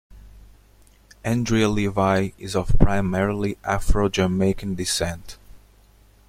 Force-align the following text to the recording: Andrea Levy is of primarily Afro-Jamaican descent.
Andrea 1.23 1.69
Levy 1.69 2.33
is 2.39 2.55
of 2.55 2.75
primarily 2.79 3.59
Afro-Jamaican 3.63 4.73
descent. 4.73 5.37